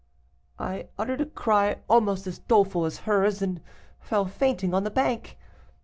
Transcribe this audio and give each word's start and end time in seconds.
"I 0.57 0.87
uttered 0.97 1.21
a 1.21 1.27
cry 1.27 1.77
almost 1.87 2.25
as 2.25 2.39
doleful 2.39 2.85
as 2.85 3.01
hers, 3.05 3.39
and 3.43 3.61
fell 3.99 4.25
fainting 4.25 4.73
on 4.73 4.83
the 4.83 4.89
bank. 4.89 5.37